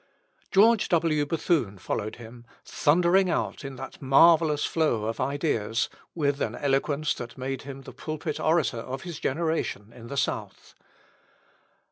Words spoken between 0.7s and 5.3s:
W. Bethune followed him, thundering out in that marvellous flow of